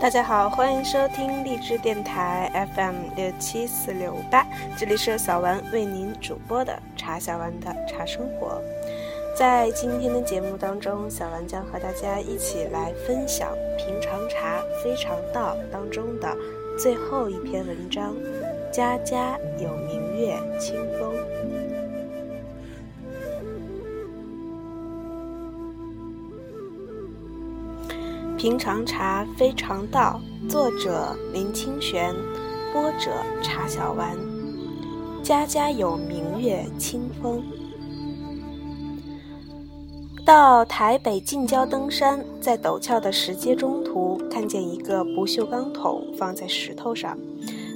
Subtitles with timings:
[0.00, 4.46] 大家好，欢迎收听荔枝电台 FM 六七四六八，
[4.76, 8.62] 这里是小丸为您主播的茶小丸的茶生活。
[9.36, 16.32] 在今天的节目当中，小丸将和大家一起来分享《平常茶非常道》当中的
[16.78, 18.14] 最后一篇文章：
[18.72, 21.12] 家家有明月清风。
[28.38, 32.14] 平常茶非常道，作者林清玄，
[32.72, 33.10] 播者
[33.42, 34.16] 茶小丸。
[35.24, 37.42] 家家有明月清风。
[40.24, 47.18] 到台北近郊登山，在陡峭的石阶中途，看见一个不锈钢桶放在石头上，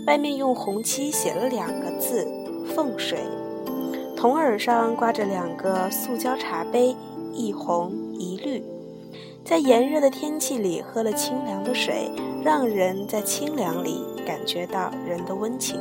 [0.07, 2.25] 外面用红漆写了两个字
[2.73, 3.19] “凤水”，
[4.17, 6.95] 桶耳上挂着两个塑胶茶杯，
[7.33, 8.63] 一红一绿。
[9.45, 12.09] 在炎热的天气里喝了清凉的水，
[12.45, 15.81] 让人在清凉里感觉到人的温情。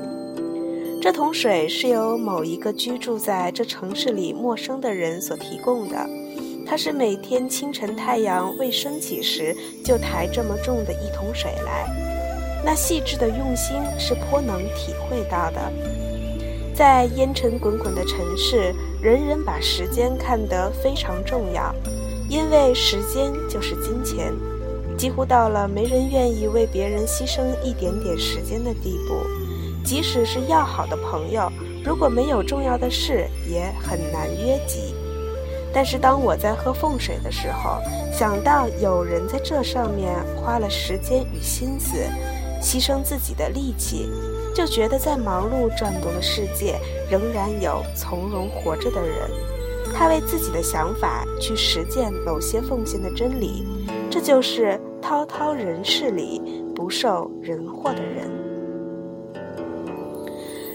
[1.00, 6.10] 这桶水是由某一个居住在这城市里陌生的人所提供的，
[6.66, 11.88] 他是每天清晨太阳未升起时就抬这么重的一桶水来，
[12.66, 15.72] 那细致的用心是颇能体会到的。
[16.74, 21.74] 在烟尘滚滚的城市，人人把时间看得非常重要。
[22.32, 24.34] 因为时间就是金钱，
[24.98, 29.16] 几乎到了没人愿意为别人牺牲一点点时间的地步。
[29.84, 31.52] 即使是要好的朋友，
[31.84, 34.96] 如果没有重要的事，也很难约集。
[35.74, 37.82] 但是当我在喝凤水的时候，
[38.14, 41.98] 想到有人在这上面花了时间与心思，
[42.62, 44.10] 牺牲自己的力气，
[44.56, 49.30] 就觉得在忙碌转动的世界，仍然有从容活着的人。
[49.94, 53.66] 他为自己的想法去实践某些奉献的真理，
[54.10, 56.42] 这就是滔滔人世里
[56.76, 58.30] 不受人祸的人。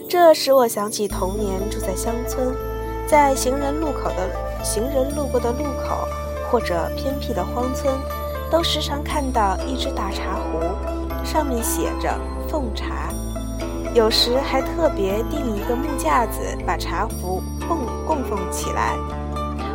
[0.08, 2.54] 这使我想起童年住在乡村，
[3.06, 4.30] 在行人路口的
[4.62, 6.06] 行人路过的路口，
[6.50, 7.92] 或者偏僻的荒村，
[8.50, 10.60] 都时常看到一只大茶壶，
[11.24, 12.08] 上面写着
[12.48, 13.12] “奉茶”。
[13.94, 17.42] 有时还特别钉一个木架子，把茶壶
[18.06, 18.96] 供奉起来。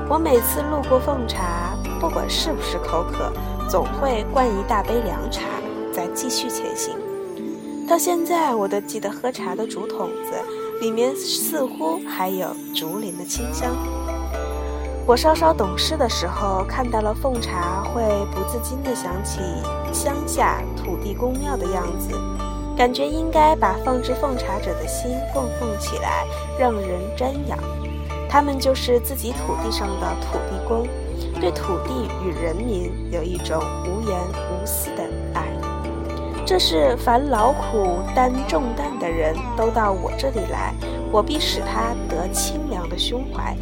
[0.09, 3.31] 我每次路过奉茶，不管是不是口渴，
[3.69, 5.41] 总会灌一大杯凉茶，
[5.93, 6.95] 再继续前行。
[7.87, 10.31] 到现在，我都记得喝茶的竹筒子
[10.79, 13.75] 里面似乎还有竹林的清香。
[15.05, 18.01] 我稍稍懂事的时候，看到了奉茶，会
[18.33, 19.41] 不自禁地想起
[19.91, 22.11] 乡下土地公庙的样子。
[22.77, 26.25] 感觉应该把放置奉茶者的心供奉起来，
[26.57, 27.57] 让人瞻仰。
[28.31, 30.87] 他们就是自己土地上的土地公，
[31.41, 34.17] 对土地与人民有一种无言
[34.49, 35.03] 无私的
[35.33, 35.49] 爱。
[36.45, 40.73] 这是凡劳苦担重担的人都到我这里来，
[41.11, 43.53] 我必使他得清凉的胸怀。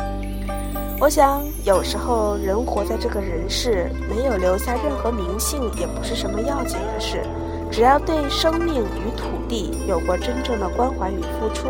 [0.99, 7.23] 我想，有时候人活在这个人世，没有留下任何名姓，也不是什么要紧的事。
[7.71, 11.69] 只要对生命与土地有过真正的关怀与付出，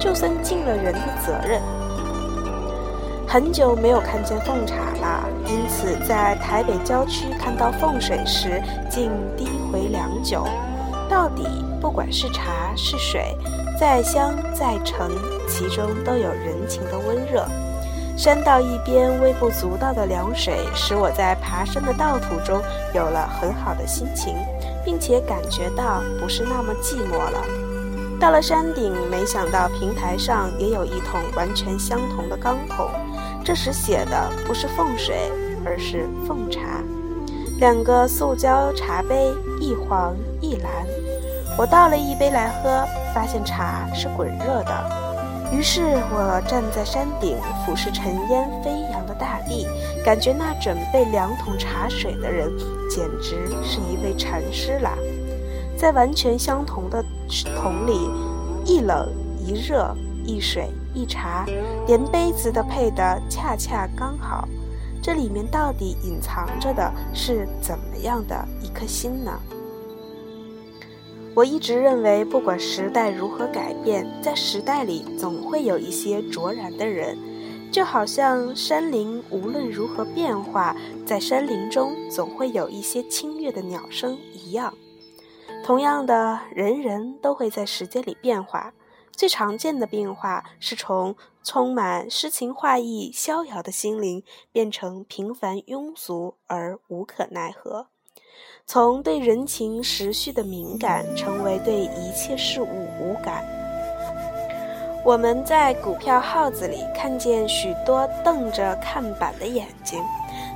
[0.00, 1.60] 就算尽了人的责任。
[3.32, 10.46] 很久没有看见奉茶了，因此在台北郊区看到奉水时，竟低回良久。
[11.08, 11.48] 到底
[11.80, 13.34] 不管是茶是水，
[13.80, 15.10] 再香再沉，
[15.48, 17.46] 其中都有人情的温热。
[18.18, 22.60] 山道一边微不足道的凉水，使我在爬山的道途中
[22.94, 24.36] 有了很好的心情。
[24.84, 27.44] 并且感觉到不是那么寂寞了。
[28.20, 32.90] 到了山顶，没想到平台上也有一桶完全相同的钢桶，
[33.44, 35.30] 这时写的不是凤水，
[35.64, 36.60] 而是凤茶。
[37.58, 40.70] 两个塑胶茶杯，一黄一蓝。
[41.58, 45.02] 我倒了一杯来喝，发现茶是滚热的。
[45.52, 47.36] 于是我站在山顶，
[47.66, 49.66] 俯视尘烟飞扬的大地，
[50.04, 52.50] 感觉那准备两桶茶水的人，
[52.88, 54.96] 简直是一位禅师啦。
[55.76, 57.04] 在完全相同的
[57.56, 58.08] 桶里，
[58.64, 59.08] 一冷
[59.44, 61.44] 一热，一水一茶，
[61.86, 64.48] 连杯子都配得恰恰刚好。
[65.02, 69.32] 这里面到底隐藏着的是怎么样的一颗心呢？
[71.34, 77.18] 我一直认为，不管时代如何改变，在时代里总会有一些卓然的人，
[77.72, 80.76] 就好像山林无论如何变化，
[81.06, 84.74] 在山林中总会有一些清越的鸟声一样。
[85.64, 88.72] 同样的，人人都会在时间里变化。
[89.12, 91.14] 最常见的变化是从
[91.44, 97.86] 充满诗情画意、逍遥的心灵，变成平凡庸俗而无可奈何。
[98.66, 103.44] 从对人情时序的敏感，成为对一切事物无感。
[105.04, 110.00] 我们在股票号子里看见许多瞪着看板的眼睛，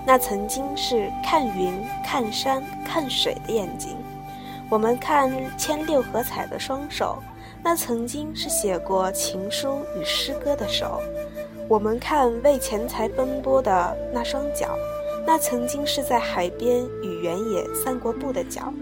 [0.06, 3.96] 那曾经是看云、看山、看水的眼睛；
[4.70, 7.20] 我们看牵六合彩的双手，
[7.68, 11.00] 那曾经是写过情书与诗歌的手；
[11.68, 14.78] 我们看为钱财奔波的那双脚。
[15.26, 18.72] 那曾经是在海边与原野散过步的脚，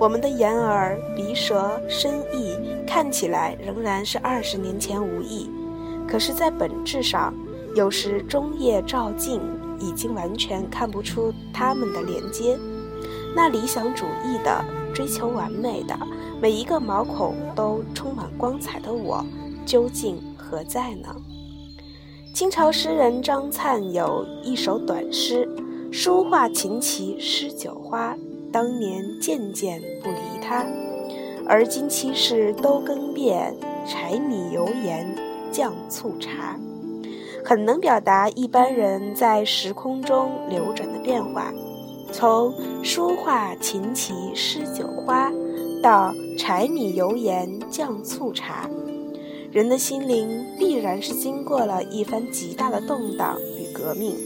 [0.00, 5.50] 我们的眼耳鼻舌身意看起来仍然是二十年前无异，
[6.08, 7.34] 可是，在本质上，
[7.74, 9.38] 有时中夜照镜，
[9.78, 12.58] 已经完全看不出它们的连接。
[13.36, 14.64] 那理想主义的、
[14.94, 15.98] 追求完美的、
[16.40, 19.24] 每一个毛孔都充满光彩的我，
[19.64, 21.14] 究竟何在呢？
[22.34, 25.48] 清朝诗人张灿有一首短诗
[25.90, 28.16] ：“书画琴棋诗酒花，
[28.52, 30.64] 当年件件不离他。
[31.48, 33.56] 而今七事都更变，
[33.86, 35.16] 柴米油盐
[35.50, 36.58] 酱醋茶。”
[37.44, 41.50] 很能表达一般人在时空中流转的变化，
[42.12, 45.30] 从书画琴棋诗酒花，
[45.82, 48.68] 到柴米油盐酱醋茶。
[49.52, 54.16] 人的心灵必然是经过了一番极大的动荡与革命，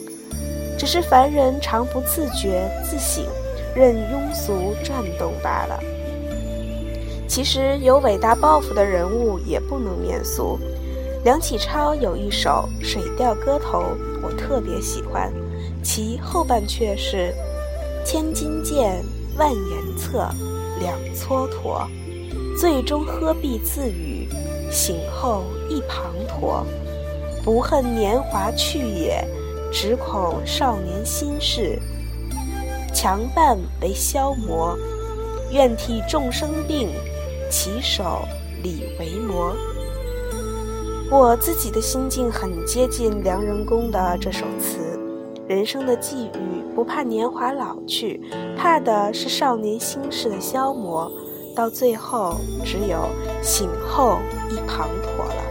[0.79, 3.25] 只是凡人常不自觉自省，
[3.75, 5.79] 任庸俗转动罢了。
[7.29, 10.59] 其实有伟大抱负的人物也不能免俗。
[11.25, 13.79] 梁启超有一首《水调歌头》，
[14.23, 15.33] 我特别喜欢，
[15.83, 17.33] 其后半阙是
[18.05, 19.05] ：“千金剑，
[19.37, 20.29] 万言策，
[20.79, 21.89] 两蹉跎，
[22.59, 24.29] 最终何必自语。”
[24.71, 26.65] 醒后一滂沱，
[27.45, 29.23] 不恨年华去也，
[29.71, 31.79] 只恐少年心事
[32.95, 34.75] 强伴为消磨。
[35.51, 36.89] 愿替众生病，
[37.51, 38.23] 起手
[38.63, 39.55] 理为魔。
[41.11, 44.92] 我自己的心境很接近梁仁公的这首词。
[45.49, 48.21] 人生的际遇，不怕年华老去，
[48.57, 51.11] 怕的是少年心事的消磨。
[51.55, 52.99] 到最后，只有
[53.43, 54.19] 醒后
[54.49, 55.43] 一滂沱了。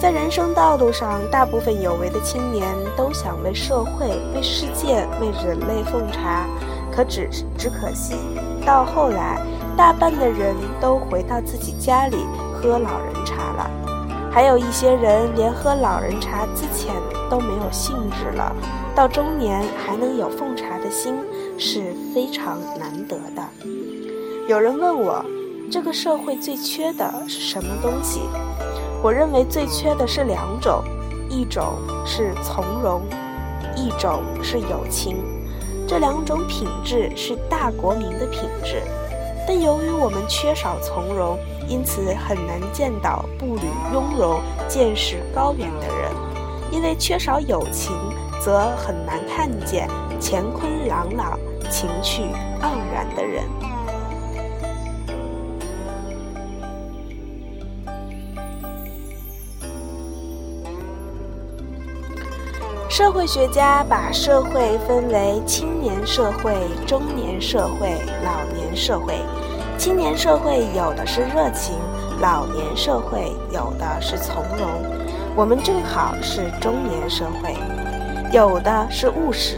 [0.00, 2.66] 在人生道路上，大部分有为的青年
[2.96, 6.46] 都想为社会、为世界、为人类奉茶，
[6.90, 8.16] 可只只可惜，
[8.66, 9.40] 到后来，
[9.76, 12.16] 大半的人都回到自己家里
[12.52, 13.91] 喝老人茶了。
[14.32, 16.94] 还有一些人连喝老人茶之前
[17.28, 18.50] 都没有兴致了。
[18.94, 21.14] 到中年还能有奉茶的心，
[21.58, 23.42] 是非常难得的。
[24.48, 25.22] 有人问我，
[25.70, 28.20] 这个社会最缺的是什么东西？
[29.02, 30.82] 我认为最缺的是两种，
[31.28, 31.74] 一种
[32.06, 33.02] 是从容，
[33.76, 35.16] 一种是友情。
[35.86, 38.82] 这两种品质是大国民的品质，
[39.46, 43.62] 但由于我们缺少从容，因此很难见到步履
[43.92, 46.12] 雍容、见识高远的人；
[46.70, 47.92] 因为缺少友情，
[48.40, 49.88] 则很难看见
[50.20, 51.38] 乾坤朗朗、
[51.70, 52.22] 情趣
[52.62, 53.44] 盎然的人。
[62.92, 66.54] 社会学家把社会分为青年社会、
[66.86, 67.88] 中年社会、
[68.22, 69.14] 老年社会。
[69.78, 71.74] 青年社会有的是热情，
[72.20, 74.68] 老年社会有的是从容。
[75.34, 77.56] 我们正好是中年社会，
[78.30, 79.56] 有的是务实。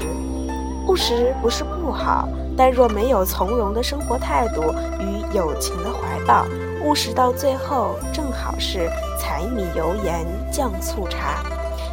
[0.87, 6.47] 务实不是不好，但若没有从容的生活态度与友情的怀抱，
[6.85, 8.89] 务实到最后正好是
[9.19, 11.43] 柴米油盐酱醋茶。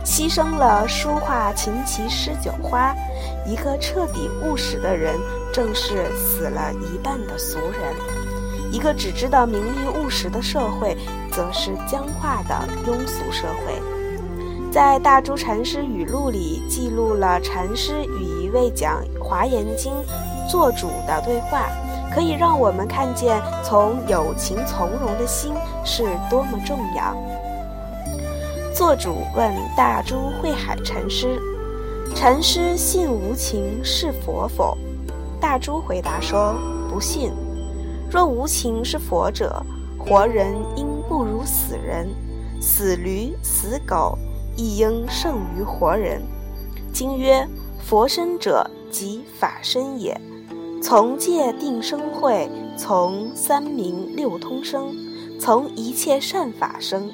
[0.04, 2.96] 牺牲了书画琴棋诗酒花，
[3.46, 5.16] 一个彻底务实的人，
[5.54, 7.94] 正是死了一半的俗人；
[8.72, 10.98] 一个只知道名利务实的社会，
[11.32, 12.56] 则是僵化的
[12.86, 13.80] 庸俗社会。
[14.72, 19.94] 在大珠禅师语录里，记录了禅师与一位讲《华严经》
[20.50, 21.68] 做主的对话，
[22.14, 25.54] 可以让我们看见从有情从容的心
[25.86, 27.16] 是多么重要。
[28.82, 31.40] 作主问大珠慧海禅师
[32.18, 34.76] ：“禅师信无情是佛否？”
[35.40, 36.56] 大珠回答说
[36.92, 37.32] ：“不信。
[38.10, 39.64] 若无情是佛者，
[40.00, 42.10] 活人应不如死人，
[42.60, 44.18] 死驴死狗
[44.58, 46.20] 亦应胜于活人。
[46.92, 47.48] 经曰：
[47.88, 50.20] 佛身者即法身也。
[50.82, 54.92] 从戒定生慧，从三明六通生，
[55.40, 57.12] 从一切善法生。”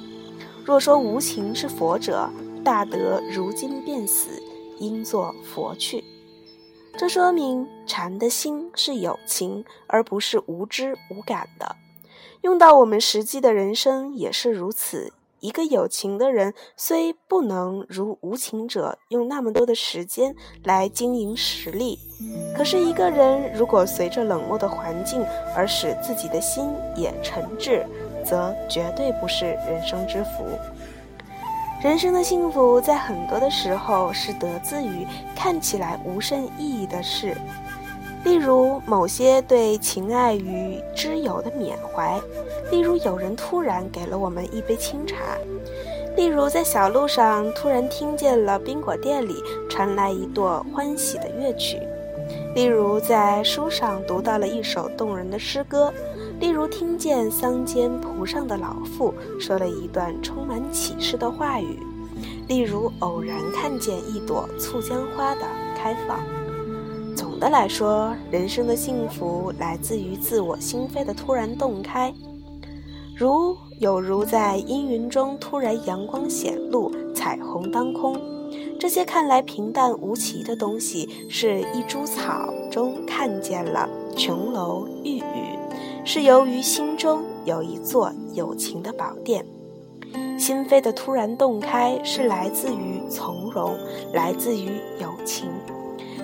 [0.68, 2.30] 若说无情是佛者，
[2.62, 4.44] 大德如今便死，
[4.80, 6.04] 应作佛去。
[6.98, 11.78] 这说明禅的心是有情，而不是无知无感的。
[12.42, 15.14] 用到我们实际的人生也是如此。
[15.40, 21.98] 一个有情的人，虽不能如无情者用那么多的时间来经营实力，
[22.58, 25.24] 可是一个人如果随着冷漠的环境
[25.56, 27.86] 而使自己的心也沉滞，
[28.28, 30.44] 则绝对不是人生之福。
[31.84, 35.06] 人生的幸福，在很多的时候是得自于
[35.36, 37.38] 看起来无甚意义的事，
[38.24, 42.20] 例如某些对情爱与知友的缅怀，
[42.72, 45.16] 例如有人突然给了我们一杯清茶，
[46.16, 49.36] 例如在小路上突然听见了宾果店里
[49.70, 51.80] 传来一段欢喜的乐曲，
[52.56, 55.94] 例如在书上读到了一首动人的诗歌。
[56.39, 61.79] 例如，听见乡间蒲上的老妇说了一段充满启示的话语；
[62.48, 65.41] 例如，偶然看见一朵醋浆花的
[65.75, 66.20] 开放。
[67.15, 72.13] 总的来说，人生的幸福来自于自我心扉的突然洞开，
[73.15, 78.15] 如有如在阴云中突然阳光显露，彩虹当空。
[78.79, 85.57] 这些看来平淡无奇的东西，是一株草中看见了琼楼玉宇。
[86.10, 89.46] 是由于心中有一座友情的宝殿，
[90.40, 93.78] 心扉的突然洞开是来自于从容，
[94.14, 94.70] 来自于
[95.02, 95.50] 友情。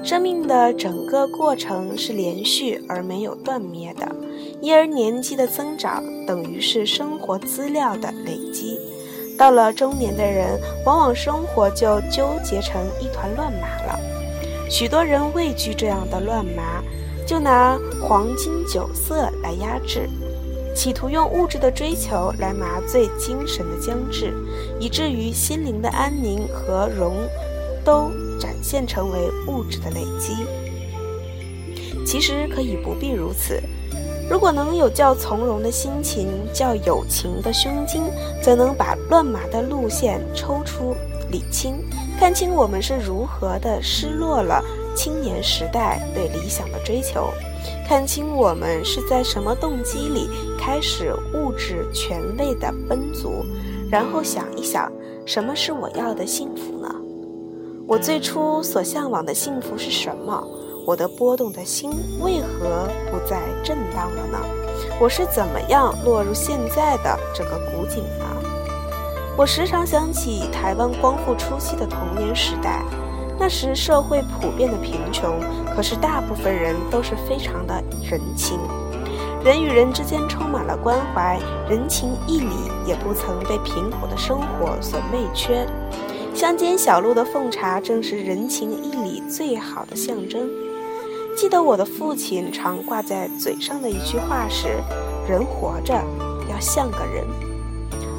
[0.02, 4.10] 生命的整个过程是连续而没有断灭的，
[4.62, 8.80] 因而年纪的增长等于是生活资料的累积。
[9.38, 14.00] 到了中年的人，往往生活就纠结成一团乱麻了。
[14.70, 16.82] 许多人畏惧这样的乱麻。
[17.26, 20.10] 就拿黄金酒色来压制，
[20.76, 24.34] 企图用物质的追求来麻醉精神的僵滞，
[24.80, 27.16] 以至于心灵的安宁和荣
[27.84, 30.46] 都展现成为物质的累积。
[32.06, 33.62] 其实可以不必如此。
[34.30, 38.04] 如果能有较从容的心情，较有情的胸襟，
[38.42, 40.96] 则能把乱麻的路线抽出、
[41.30, 41.76] 理清，
[42.20, 44.64] 看清我们是如何的失落了。
[44.96, 47.30] 青年时代对理想的追求，
[47.88, 53.46] 看清我们是在什么动机里开始物质权位的奔足，
[53.90, 54.92] 然后想一想，
[55.26, 56.96] 什么是我要的幸福呢？
[57.88, 60.42] 我最初所向往的幸福是什么？
[60.86, 64.40] 我的波动的心为何不再震荡了呢？
[65.00, 68.26] 我是怎么样落入现在的这个古井呢？
[69.38, 72.84] 我时常想起台湾光复初期的童年时代。
[73.44, 75.38] 那时社会普遍的贫穷，
[75.76, 77.74] 可是大部分人都是非常的
[78.10, 78.58] 人情，
[79.44, 81.38] 人与人之间充满了关怀，
[81.70, 82.56] 人情义理
[82.88, 85.68] 也不曾被贫苦的生活所媚缺。
[86.34, 90.50] 乡间小路的奉茶，正是人情义理最好的象征。
[91.36, 94.70] 记得我的父亲常挂在嘴上的一句话是
[95.28, 95.94] ：“人活着
[96.50, 97.26] 要像个人。”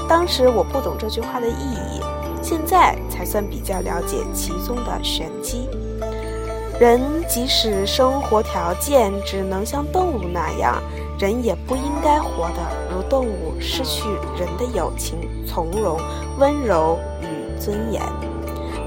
[0.07, 1.93] 当时我不懂这句话的意义。
[2.44, 5.66] 现在才算比较了解其中的玄机。
[6.78, 10.82] 人即使生活条件只能像动物那样，
[11.18, 12.56] 人也不应该活得
[12.92, 14.08] 如动物，失去
[14.38, 15.98] 人的友情、从容、
[16.38, 18.02] 温柔与尊严。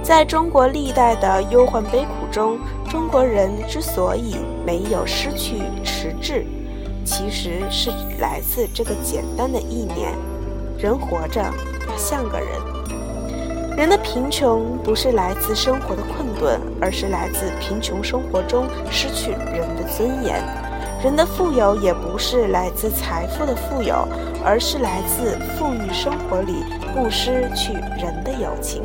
[0.04, 6.46] 在中国历代的忧患悲苦中，中国人之所以没有失去迟滞，
[7.04, 10.14] 其实是来自这个简单的意念：
[10.78, 12.77] 人活着要像个人。
[13.78, 20.42] 人的贫穷不是来自生活的困顿，而是来自贫穷生活中失去人的尊严；
[21.04, 24.08] 人的富有也不是来自财富的富有，
[24.44, 28.82] 而是来自富裕生活里不失去人的友情。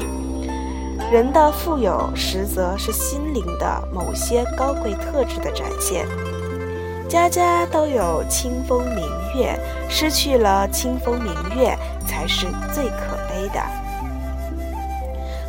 [1.10, 6.06] 人的富有实则是心灵的某些高贵特质的展现。
[7.08, 9.08] 家家都有清风明
[9.40, 9.58] 月，
[9.88, 11.74] 失去了清风明月，
[12.06, 12.44] 才是
[12.74, 13.81] 最可悲的。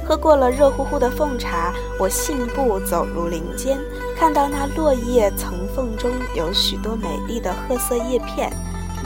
[0.05, 3.77] 喝过了热乎乎的凤茶，我信步走入林间，
[4.17, 8.51] 看到那落叶层缝中有许多美丽的褐色叶片，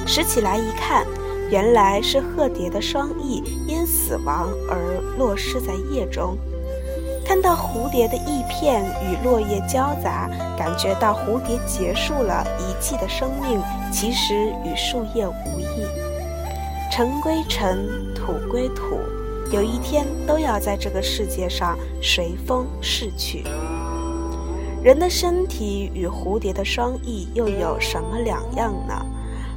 [0.07, 1.05] 拾起来一看，
[1.51, 6.35] 原来是鹤蝶的双翼因死亡而落失在叶中。
[7.23, 13.61] 看到蝴蝶的翼片与落叶交杂，感觉到蝴蝶结束了一季的生命，
[13.91, 14.33] 其实
[14.65, 15.85] 与树叶无异。
[16.89, 17.85] 尘归尘，
[18.15, 18.97] 土归土。
[19.51, 23.43] 有一天都要在这个世界上随风逝去。
[24.83, 28.93] 人的身体与蝴蝶的双翼又有什么两样呢？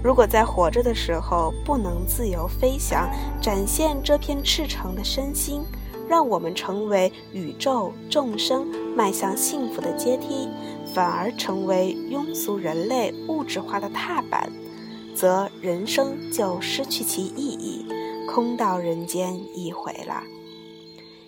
[0.02, 5.60] 如果在活着的时候不能自由飞翔，展现这片赤诚的身心，
[6.08, 8.66] 让我们成为宇宙众生
[8.96, 10.48] 迈向幸福的阶梯，
[10.94, 14.50] 反而成为庸俗人类物质化的踏板，
[15.14, 17.84] 则人生就失去其意义，
[18.32, 20.22] 空到人间一回了。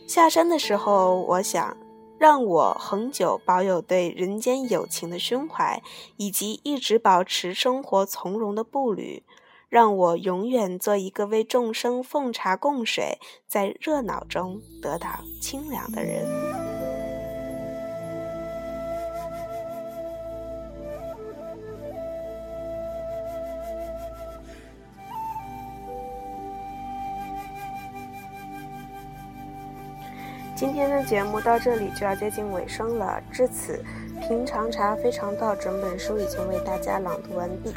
[0.07, 1.77] 下山的时候，我想。
[2.19, 5.83] 让我恒久保有对人间友情的胸怀，
[6.19, 9.25] 以及一直保持生活从容的步履，
[9.69, 13.19] 让我永远做一个为众生奉茶供水，
[13.49, 15.09] 在热闹中得到
[15.41, 16.72] 清凉的人。
[30.63, 33.83] 今天的节目到这里就要接近尾声了，至此，
[34.29, 37.75] 《平常茶非常道》整本书已经为大家朗读完毕。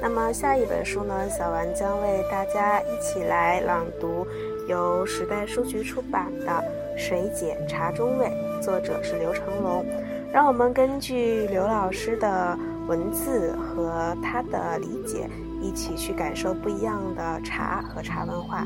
[0.00, 1.28] 那么下一本书呢？
[1.28, 4.26] 小丸将为大家一起来朗读
[4.66, 6.64] 由时代书局出版的
[6.98, 8.24] 《水解茶中味》，
[8.62, 9.84] 作者是刘成龙。
[10.32, 12.58] 让我们根据刘老师的
[12.88, 15.28] 文字和他的理解，
[15.60, 18.64] 一起去感受不一样的茶和茶文化。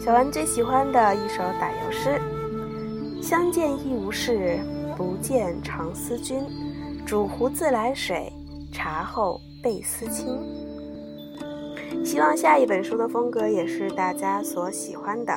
[0.00, 2.20] 小丸最喜欢的一首打油诗。
[3.24, 4.58] 相见亦无事，
[4.98, 6.44] 不见常思君。
[7.06, 8.30] 煮壶自来水，
[8.70, 10.38] 茶后倍思亲。
[12.04, 15.32] 希望下一本书的风格也是大家所喜欢的。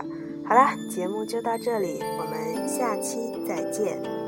[0.46, 3.18] 好了，节目就到这里，我们下期
[3.48, 4.27] 再见。